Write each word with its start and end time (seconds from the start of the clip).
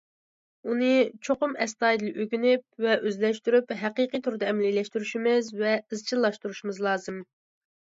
ئۇنى 0.69 0.87
چوقۇم 1.27 1.53
ئەستايىدىل 1.65 2.17
ئۆگىنىپ 2.23 2.87
ۋە 2.87 2.95
ئۆزلەشتۈرۈپ، 3.05 3.75
ھەقىقىي 3.83 4.25
تۈردە 4.31 4.49
ئەمەلىيلەشتۈرۈشىمىز 4.55 5.55
ۋە 5.63 5.77
ئىزچىللاشتۇرۇشىمىز 5.85 6.85
لازىم. 6.91 7.25